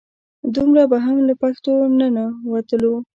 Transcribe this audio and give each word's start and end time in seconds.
دومره 0.55 0.83
به 0.91 0.97
هم 1.05 1.17
له 1.27 1.33
پښتو 1.41 1.73
نه 1.99 2.07
نه 2.15 2.25
وتلو. 2.51 2.93